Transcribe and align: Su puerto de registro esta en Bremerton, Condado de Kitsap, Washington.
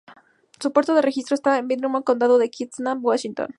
Su 0.59 0.73
puerto 0.73 0.95
de 0.95 1.03
registro 1.03 1.35
esta 1.35 1.59
en 1.59 1.67
Bremerton, 1.67 2.01
Condado 2.01 2.39
de 2.39 2.49
Kitsap, 2.49 2.97
Washington. 3.05 3.49